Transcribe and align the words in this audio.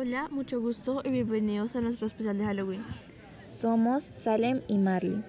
Hola, 0.00 0.28
mucho 0.30 0.60
gusto 0.60 1.02
y 1.04 1.10
bienvenidos 1.10 1.74
a 1.74 1.80
nuestro 1.80 2.06
especial 2.06 2.38
de 2.38 2.44
Halloween. 2.44 2.86
Somos 3.50 4.04
Salem 4.04 4.62
y 4.68 4.78
Marley. 4.78 5.24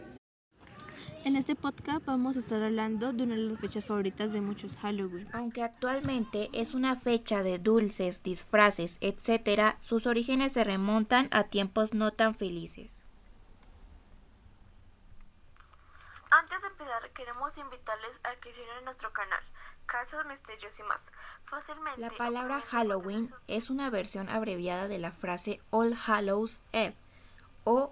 En 1.26 1.36
este 1.36 1.56
podcast 1.56 2.06
vamos 2.06 2.36
a 2.36 2.40
estar 2.42 2.62
hablando 2.62 3.12
de 3.12 3.24
una 3.24 3.34
de 3.34 3.42
las 3.42 3.60
fechas 3.60 3.84
favoritas 3.84 4.32
de 4.32 4.42
muchos 4.42 4.78
Halloween. 4.78 5.28
Aunque 5.34 5.64
actualmente 5.64 6.52
es 6.54 6.76
una 6.76 6.96
fecha 6.98 7.42
de 7.42 7.58
dulces, 7.58 8.22
disfraces, 8.22 9.00
etc., 9.02 9.76
sus 9.80 10.06
orígenes 10.06 10.52
se 10.52 10.64
remontan 10.64 11.30
a 11.32 11.46
tiempos 11.46 11.96
no 11.96 12.12
tan 12.12 12.36
felices. 12.36 12.96
Antes 16.30 16.62
de 16.62 16.68
empezar, 16.68 17.10
queremos 17.16 17.58
invitarles 17.58 18.20
a 18.24 18.36
que 18.36 18.54
sigan 18.54 18.86
nuestro 18.86 19.12
canal, 19.14 19.42
Casos 19.90 20.24
Misterios 20.26 20.80
y 20.80 20.84
más. 20.84 21.02
Fácilmente. 21.46 22.00
La 22.00 22.12
palabra 22.12 22.62
Halloween 22.62 23.34
es 23.48 23.72
una 23.72 23.90
versión 23.90 24.30
abreviada 24.30 24.88
de 24.88 25.00
la 25.00 25.12
frase 25.12 25.62
All 25.72 25.98
Hallows 26.06 26.62
Eve 26.74 26.96
o 27.64 27.92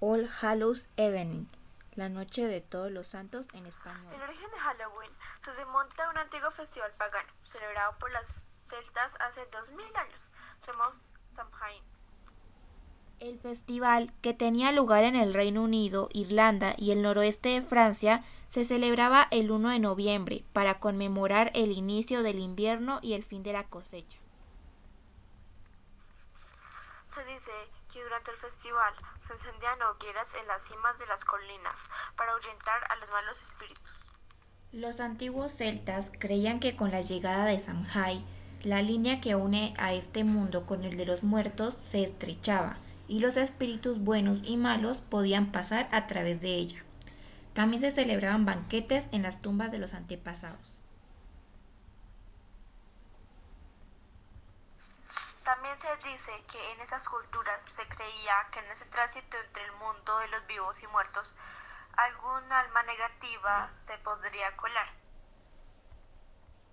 All 0.00 0.28
Hallows 0.42 0.88
Evening, 0.96 1.46
la 1.94 2.08
noche 2.08 2.46
de 2.46 2.60
todos 2.60 2.90
los 2.90 3.06
santos 3.06 3.46
en 3.52 3.60
El 3.60 3.66
español. 3.66 4.12
origen 4.22 4.50
de 4.50 4.58
Halloween 4.58 5.12
se 5.44 5.52
remonta 5.54 6.04
a 6.04 6.10
un 6.10 6.18
antiguo 6.18 6.50
festival 6.50 6.92
pagano 6.98 7.32
celebrado 7.44 7.96
por 7.98 8.10
los 8.10 8.26
celtas 8.68 9.14
hace 9.20 9.46
2000 9.52 9.96
años, 9.96 10.30
llamado 10.66 10.92
Samhain. 11.36 11.82
El 13.26 13.40
festival, 13.40 14.12
que 14.22 14.34
tenía 14.34 14.70
lugar 14.70 15.02
en 15.02 15.16
el 15.16 15.34
Reino 15.34 15.64
Unido, 15.64 16.08
Irlanda 16.12 16.76
y 16.78 16.92
el 16.92 17.02
noroeste 17.02 17.48
de 17.48 17.62
Francia, 17.62 18.22
se 18.46 18.62
celebraba 18.62 19.26
el 19.32 19.50
1 19.50 19.70
de 19.70 19.80
noviembre 19.80 20.44
para 20.52 20.78
conmemorar 20.78 21.50
el 21.54 21.72
inicio 21.72 22.22
del 22.22 22.38
invierno 22.38 23.00
y 23.02 23.14
el 23.14 23.24
fin 23.24 23.42
de 23.42 23.52
la 23.52 23.64
cosecha. 23.64 24.18
Se 27.12 27.24
dice 27.24 27.50
que 27.92 28.00
durante 28.00 28.30
el 28.30 28.36
festival 28.36 28.94
se 29.26 29.32
encendían 29.32 29.82
hogueras 29.82 30.28
en 30.40 30.46
las 30.46 30.62
cimas 30.68 30.96
de 30.96 31.06
las 31.08 31.24
colinas 31.24 31.76
para 32.16 32.30
ahuyentar 32.30 32.80
a 32.88 32.94
los 32.94 33.10
malos 33.10 33.42
espíritus. 33.42 33.90
Los 34.70 35.00
antiguos 35.00 35.52
celtas 35.52 36.12
creían 36.16 36.60
que 36.60 36.76
con 36.76 36.92
la 36.92 37.00
llegada 37.00 37.46
de 37.46 37.58
Samhain, 37.58 38.24
la 38.62 38.82
línea 38.82 39.20
que 39.20 39.34
une 39.34 39.74
a 39.78 39.94
este 39.94 40.22
mundo 40.22 40.64
con 40.64 40.84
el 40.84 40.96
de 40.96 41.06
los 41.06 41.24
muertos 41.24 41.74
se 41.74 42.04
estrechaba 42.04 42.78
y 43.08 43.20
los 43.20 43.36
espíritus 43.36 43.98
buenos 44.00 44.40
y 44.42 44.56
malos 44.56 44.98
podían 44.98 45.52
pasar 45.52 45.88
a 45.92 46.06
través 46.06 46.40
de 46.40 46.54
ella. 46.54 46.82
También 47.54 47.80
se 47.80 47.90
celebraban 47.90 48.44
banquetes 48.44 49.06
en 49.12 49.22
las 49.22 49.40
tumbas 49.40 49.72
de 49.72 49.78
los 49.78 49.94
antepasados. 49.94 50.76
También 55.44 55.74
se 55.80 56.08
dice 56.08 56.32
que 56.50 56.72
en 56.72 56.80
esas 56.80 57.08
culturas 57.08 57.60
se 57.76 57.86
creía 57.86 58.34
que 58.52 58.58
en 58.58 58.70
ese 58.72 58.84
tránsito 58.86 59.36
entre 59.46 59.64
el 59.64 59.72
mundo 59.72 60.18
de 60.18 60.28
los 60.28 60.46
vivos 60.46 60.76
y 60.82 60.86
muertos, 60.88 61.32
algún 61.96 62.52
alma 62.52 62.82
negativa 62.82 63.70
se 63.86 63.96
podría 63.98 64.56
colar. 64.56 64.88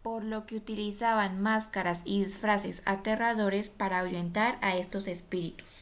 por 0.04 0.24
lo 0.24 0.46
que 0.46 0.58
utilizaban 0.58 1.42
máscaras 1.42 2.02
y 2.04 2.24
disfraces 2.24 2.84
aterradores 2.86 3.70
para 3.70 4.00
ahuyentar 4.00 4.60
a 4.62 4.76
estos 4.76 5.08
espíritus. 5.08 5.73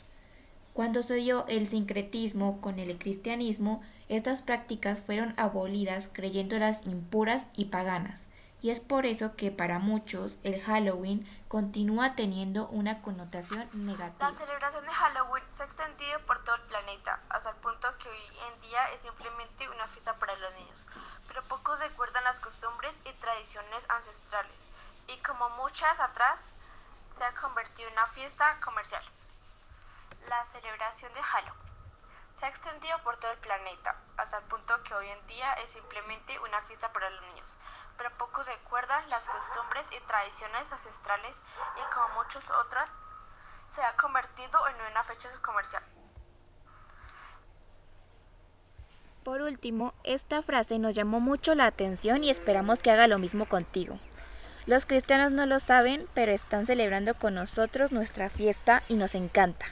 Cuando 0.74 1.04
se 1.04 1.16
dio 1.16 1.46
el 1.48 1.68
sincretismo 1.68 2.62
con 2.62 2.80
el 2.80 2.98
cristianismo, 2.98 3.84
estas 4.08 4.42
prácticas 4.42 5.02
fueron 5.02 5.34
abolidas 5.36 6.10
creyéndolas 6.14 6.86
impuras 6.88 7.46
y 7.54 7.66
paganas, 7.66 8.26
y 8.62 8.70
es 8.70 8.80
por 8.80 9.06
eso 9.06 9.36
que 9.36 9.52
para 9.52 9.80
muchos 9.80 10.40
el 10.44 10.62
Halloween 10.62 11.28
continúa 11.50 12.16
teniendo 12.16 12.70
una 12.70 13.02
connotación 13.02 13.68
La 13.74 13.80
negativa. 13.80 14.38
celebración 14.38 14.86
de 14.86 14.92
Halloween 14.92 15.44
se 15.56 15.64
ha 15.64 15.66
extendido 15.66 16.20
por 16.26 16.42
todo 16.46 16.56
el 16.56 16.62
planeta, 16.62 17.20
hasta 17.28 17.50
el 17.50 17.58
punto 17.58 17.90
que 17.98 18.08
hoy 18.08 18.24
en 18.54 18.62
día 18.62 18.92
es 18.94 19.02
simplemente 19.02 19.68
una 19.68 19.88
fiesta 19.88 20.16
para 20.20 20.38
los 20.38 20.54
niños. 20.54 20.86
Pero 21.28 21.44
pocos 21.50 21.80
recuerdan 21.82 22.24
las 22.24 22.40
costumbres 22.40 22.96
y 23.04 23.12
tradiciones 23.20 23.84
ancestrales, 23.90 24.60
y 25.10 25.18
como 25.22 25.50
muchas 25.50 26.00
atrás, 26.00 26.40
se 27.18 27.26
ha 27.26 27.34
convertido 27.34 27.90
en 27.90 27.94
una 27.94 28.08
fiesta 28.08 28.58
comercial. 28.64 29.04
La 30.28 30.46
celebración 30.46 31.14
de 31.14 31.22
Halloween 31.22 31.72
se 32.42 32.46
ha 32.48 32.50
extendido 32.50 32.98
por 33.04 33.18
todo 33.18 33.32
el 33.32 33.38
planeta, 33.38 33.96
hasta 34.18 34.40
el 34.40 34.44
punto 34.46 34.82
que 34.84 34.96
hoy 34.96 35.08
en 35.08 35.28
día 35.28 35.54
es 35.64 35.70
simplemente 35.72 36.40
una 36.40 36.60
fiesta 36.64 36.92
para 36.92 37.10
los 37.12 37.22
niños. 37.22 37.56
Pero 37.98 38.10
pocos 38.18 38.48
recuerdan 38.48 39.08
las 39.10 39.22
costumbres 39.30 39.86
y 39.92 40.00
tradiciones 40.08 40.72
ancestrales, 40.72 41.36
y 41.78 41.94
como 41.94 42.24
muchos 42.24 42.44
otras, 42.50 42.90
se 43.70 43.84
ha 43.84 43.96
convertido 43.96 44.68
en 44.70 44.76
una 44.90 45.04
fecha 45.04 45.30
comercial. 45.44 45.84
Por 49.24 49.42
último, 49.44 49.94
esta 50.04 50.42
frase 50.42 50.80
nos 50.80 50.96
llamó 50.96 51.20
mucho 51.20 51.54
la 51.54 51.66
atención 51.66 52.24
y 52.24 52.32
esperamos 52.32 52.80
que 52.80 52.90
haga 52.90 53.08
lo 53.08 53.20
mismo 53.20 53.46
contigo. 53.46 54.00
Los 54.66 54.88
cristianos 54.88 55.32
no 55.32 55.46
lo 55.46 55.60
saben, 55.60 56.08
pero 56.16 56.32
están 56.32 56.66
celebrando 56.66 57.14
con 57.14 57.36
nosotros 57.36 57.92
nuestra 57.92 58.30
fiesta 58.30 58.82
y 58.88 58.96
nos 58.96 59.14
encanta. 59.14 59.68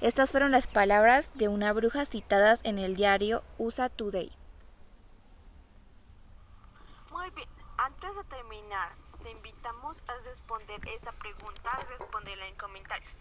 Estas 0.00 0.30
fueron 0.30 0.50
las 0.50 0.66
palabras 0.66 1.30
de 1.34 1.48
una 1.48 1.74
bruja 1.74 2.06
citadas 2.06 2.60
en 2.64 2.78
el 2.78 2.96
diario 2.96 3.42
USA 3.58 3.90
Today. 3.90 4.32
Muy 7.10 7.28
bien, 7.30 7.48
antes 7.76 8.16
de 8.16 8.24
terminar, 8.24 8.92
te 9.22 9.30
invitamos 9.30 9.98
a 10.08 10.14
responder 10.24 10.80
esta 10.88 11.12
pregunta 11.12 11.78
y 11.82 11.98
responderla 11.98 12.46
en 12.46 12.54
comentarios. 12.54 13.12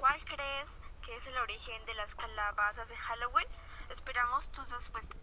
¿Cuál 0.00 0.18
crees 0.24 0.68
que 1.04 1.14
es 1.14 1.26
el 1.26 1.36
origen 1.36 1.84
de 1.84 1.94
las 1.94 2.14
calabazas 2.14 2.88
de 2.88 2.96
Halloween? 2.96 3.46
Esperamos 3.90 4.48
tus 4.52 4.70
respuestas. 4.70 5.18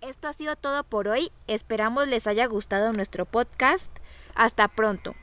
Esto 0.00 0.26
ha 0.26 0.32
sido 0.32 0.56
todo 0.56 0.82
por 0.82 1.06
hoy. 1.06 1.30
Esperamos 1.46 2.08
les 2.08 2.26
haya 2.26 2.46
gustado 2.46 2.92
nuestro 2.92 3.24
podcast. 3.24 3.96
Hasta 4.34 4.66
pronto. 4.66 5.14